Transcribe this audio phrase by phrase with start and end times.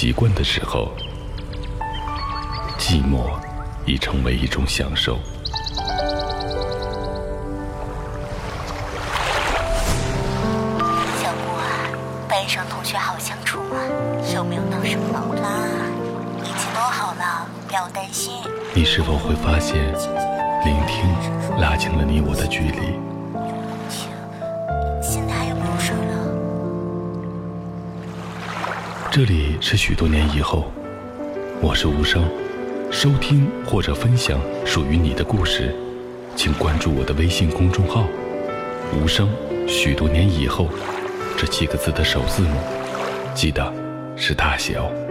[0.00, 0.92] 习惯的时候，
[2.78, 3.36] 寂寞
[3.84, 5.18] 已成为一种享受。
[11.20, 11.66] 小木啊，
[12.28, 13.74] 班上同学好相处吗？
[14.32, 15.66] 有没有闹什么矛盾啊？
[16.44, 18.34] 一切都好了，不要担心。
[18.72, 19.74] 你是否会发现，
[20.64, 21.12] 聆听
[21.60, 23.17] 拉近了你我的距离？
[29.10, 30.70] 这里是许多年以后，
[31.62, 32.28] 我是无声。
[32.90, 35.74] 收听或者分享属于你的故事，
[36.36, 38.06] 请关注我的微信公众号
[38.92, 39.30] “无声”。
[39.66, 40.68] 许多年以后，
[41.38, 42.56] 这七个字的首字母，
[43.34, 43.72] 记得
[44.14, 45.07] 是大写哦。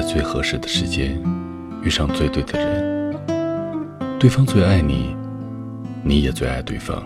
[0.00, 1.22] 在最合适的时间，
[1.82, 3.14] 遇上最对的人，
[4.18, 5.14] 对方最爱你，
[6.02, 7.04] 你也最爱对方。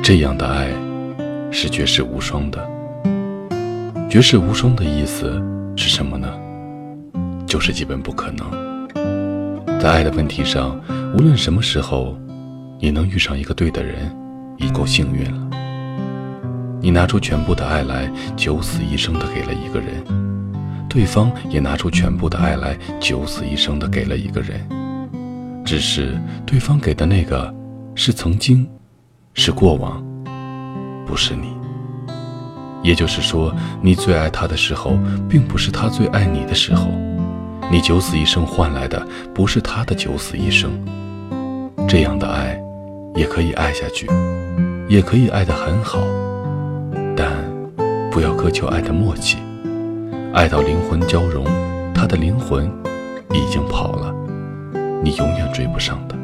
[0.00, 0.68] 这样的爱
[1.50, 2.64] 是绝世无双的。
[4.08, 5.42] 绝世无双的意思
[5.76, 6.32] 是什么呢？
[7.48, 8.88] 就是基本不可能。
[9.80, 10.80] 在爱的问题上，
[11.14, 12.16] 无论什么时候，
[12.78, 14.08] 你能遇上一个对的人，
[14.56, 15.50] 已够幸运了。
[16.80, 20.25] 你拿出全部的爱来，九死一生的给了一个人。
[20.96, 24.66] 对方也拿出全部的爱来，九死一生的给了一个人。
[25.62, 27.54] 只是对方给的那个，
[27.94, 28.66] 是曾经，
[29.34, 30.02] 是过往，
[31.06, 31.54] 不是你。
[32.82, 34.96] 也就是说，你最爱他的时候，
[35.28, 36.86] 并不是他最爱你的时候。
[37.70, 40.70] 你九死一生换来的，不是他的九死一生。
[41.86, 42.58] 这样的爱，
[43.14, 44.08] 也可以爱下去，
[44.88, 46.00] 也可以爱得很好，
[47.14, 47.30] 但
[48.10, 49.36] 不要苛求爱的默契。
[50.32, 51.44] 爱到灵魂交融，
[51.94, 52.70] 他的灵魂
[53.32, 54.14] 已经跑了，
[55.02, 56.14] 你永远追不上的。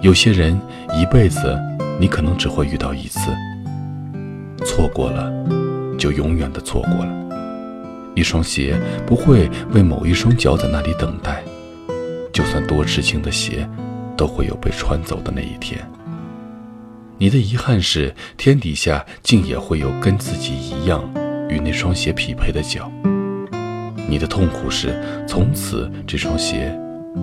[0.00, 0.58] 有些人
[0.94, 1.58] 一辈子
[1.98, 3.30] 你可能只会遇到一次，
[4.64, 5.30] 错过了
[5.98, 7.12] 就永远的错过了。
[8.14, 11.42] 一双鞋不会为某一双脚在那里等待，
[12.32, 13.68] 就算多痴情的鞋，
[14.16, 15.78] 都会有被穿走的那一天。
[17.18, 21.04] 你的遗憾是，天底下竟也会有跟自己一样。
[21.50, 22.90] 与那双鞋匹配的脚，
[24.08, 24.94] 你的痛苦是
[25.26, 26.72] 从此这双鞋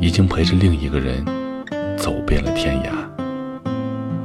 [0.02, 1.26] 已经陪着另一个人
[1.98, 2.90] 走遍了天涯。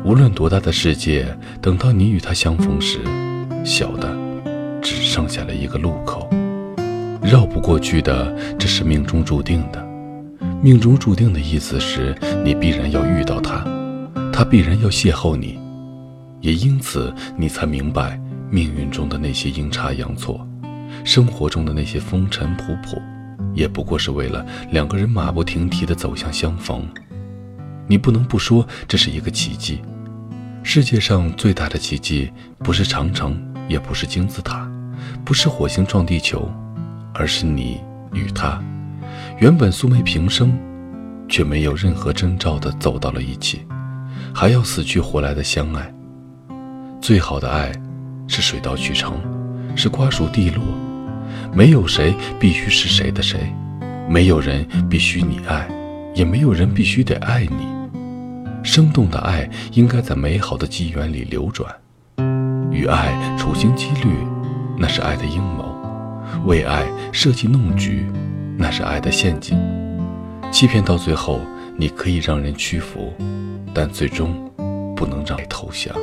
[0.04, 1.26] 无论多大的世界，
[1.60, 2.98] 等到你与他相逢时，
[3.64, 4.12] 小的
[4.82, 6.28] 只剩下了一个路口，
[7.22, 9.80] 绕不过去的，这是命中注定的。
[10.60, 12.14] 命中注定的意思是
[12.44, 13.64] 你必然要遇到他，
[14.32, 15.58] 他必然要邂逅你，
[16.40, 18.20] 也因此你才明白。
[18.52, 20.46] 命运中的那些阴差阳错，
[21.06, 23.00] 生活中的那些风尘仆仆，
[23.54, 26.86] 也不过是为了两个人马不停蹄地走向相逢。
[27.88, 29.80] 你不能不说这是一个奇迹。
[30.62, 34.70] 世界上最大的奇迹，不是长城，也不是金字塔，
[35.24, 36.46] 不是火星撞地球，
[37.14, 37.80] 而是你
[38.12, 38.62] 与他，
[39.40, 40.52] 原本素昧平生，
[41.26, 43.62] 却没有任何征兆地走到了一起，
[44.34, 45.90] 还要死去活来的相爱。
[47.00, 47.72] 最好的爱。
[48.32, 49.20] 是水到渠成，
[49.76, 50.64] 是瓜熟蒂落，
[51.52, 53.38] 没有谁必须是谁的谁，
[54.08, 55.68] 没有人必须你爱，
[56.14, 57.66] 也没有人必须得爱你。
[58.64, 61.70] 生动的爱应该在美好的机缘里流转，
[62.70, 64.16] 与爱处心积虑，
[64.78, 65.66] 那是爱的阴谋；
[66.46, 68.06] 为爱设计弄局，
[68.56, 69.60] 那是爱的陷阱。
[70.50, 71.38] 欺骗到最后，
[71.76, 73.12] 你可以让人屈服，
[73.74, 74.50] 但最终
[74.96, 75.94] 不能让爱投降。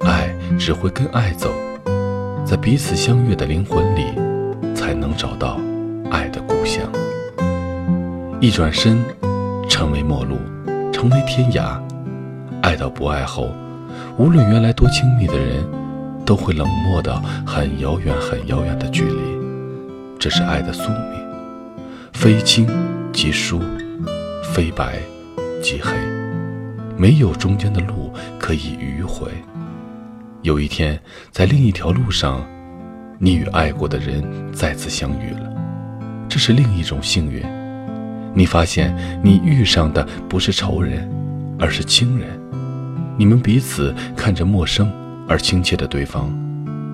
[0.00, 1.50] 爱只会跟爱走，
[2.44, 4.06] 在彼此相悦的灵魂里，
[4.74, 5.58] 才能找到
[6.10, 6.82] 爱的故乡。
[8.40, 8.98] 一转身，
[9.68, 10.36] 成为陌路，
[10.92, 11.80] 成为天涯。
[12.62, 13.50] 爱到不爱后，
[14.16, 15.64] 无论原来多亲密的人，
[16.24, 19.20] 都会冷漠到很遥远、很遥远的距离。
[20.18, 21.20] 这是爱的宿命，
[22.12, 22.66] 非亲
[23.12, 23.60] 即疏，
[24.52, 24.98] 非白
[25.62, 25.92] 即黑，
[26.96, 29.28] 没有中间的路可以迂回。
[30.44, 31.00] 有一天，
[31.30, 32.46] 在另一条路上，
[33.18, 35.50] 你与爱过的人再次相遇了，
[36.28, 37.42] 这是另一种幸运。
[38.34, 41.10] 你发现，你遇上的不是仇人，
[41.58, 42.28] 而是亲人。
[43.16, 44.92] 你们彼此看着陌生
[45.26, 46.30] 而亲切的对方，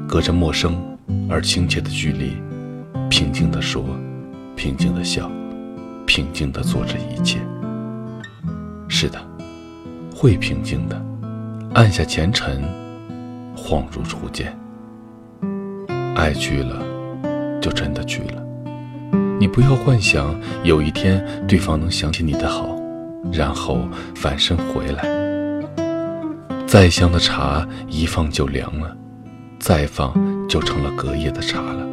[0.07, 0.81] 隔着陌生
[1.29, 2.37] 而亲切的距离，
[3.09, 3.85] 平静地说，
[4.55, 5.29] 平静地笑，
[6.07, 7.41] 平静地做着一切。
[8.87, 9.21] 是的，
[10.15, 11.05] 会平静的，
[11.75, 12.63] 按下前尘。
[13.71, 14.53] 恍如初见，
[16.17, 16.83] 爱去了，
[17.63, 18.45] 就真的去了。
[19.39, 20.35] 你不要幻想
[20.65, 22.77] 有一天对方能想起你的好，
[23.33, 25.09] 然后返身回来。
[26.67, 28.97] 再香的茶一放就凉了，
[29.61, 30.13] 再放
[30.49, 31.87] 就成了隔夜的茶了。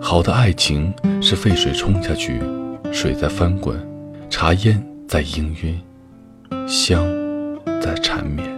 [0.00, 2.40] 好的爱情是沸水冲下去，
[2.92, 3.76] 水在翻滚，
[4.30, 7.04] 茶烟在氤氲，香
[7.80, 8.48] 在缠绵，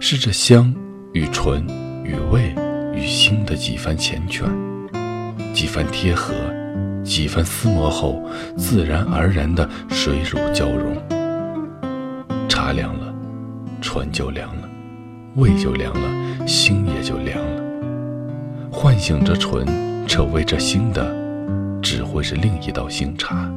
[0.00, 0.74] 是这香
[1.14, 1.64] 与唇
[2.02, 2.52] 与味
[2.92, 4.48] 与心的几番缱绻，
[5.52, 6.34] 几番贴合。
[7.04, 8.20] 几番厮磨后，
[8.56, 10.96] 自然而然的水乳交融。
[12.48, 13.14] 茶凉了，
[13.80, 14.68] 唇就凉了，
[15.36, 17.62] 胃就凉了，心也就凉了。
[18.72, 19.64] 唤醒着唇，
[20.08, 21.14] 扯喂着心的，
[21.80, 23.48] 只会是另一道新茶。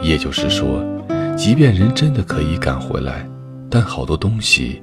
[0.00, 0.82] 也就是说，
[1.36, 3.28] 即便人真的可以赶回来，
[3.68, 4.80] 但好多东西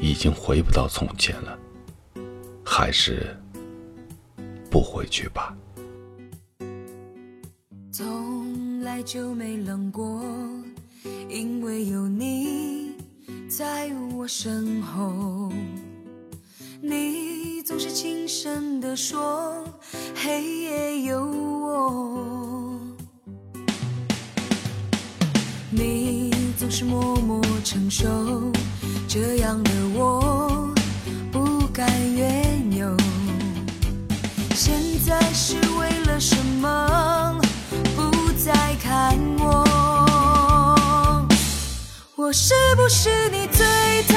[0.00, 1.58] 已经回不到从前了，
[2.64, 3.36] 还是
[4.70, 5.56] 不回去吧。
[7.90, 10.24] 从来就没冷过，
[11.28, 12.92] 因为有你
[13.48, 15.52] 在我身后。
[16.80, 19.64] 你总是轻声地说，
[20.16, 22.80] 黑夜有我。
[25.70, 28.50] 你总是默默承受，
[29.06, 29.70] 这样的
[36.22, 37.36] 什么
[37.96, 38.12] 不？
[38.44, 38.52] 再
[38.82, 39.64] 看我，
[42.16, 43.64] 我是不是你最
[44.08, 44.16] 疼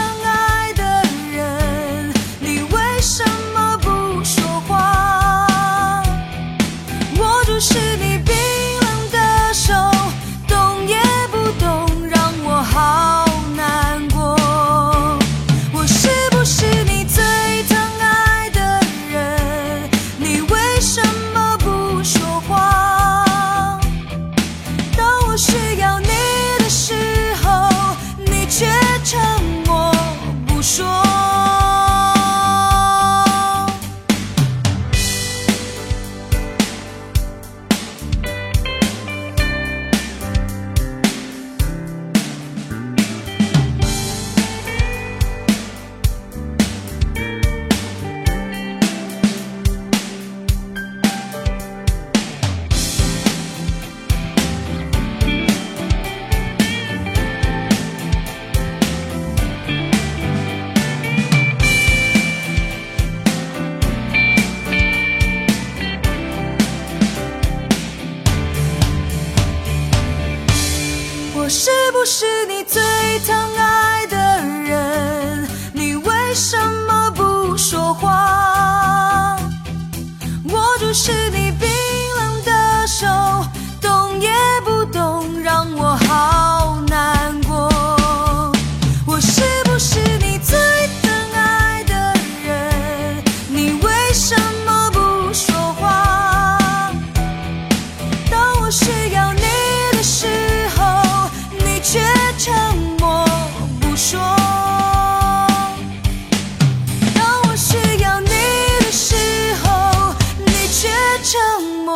[72.17, 72.54] 是你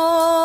[0.00, 0.39] more.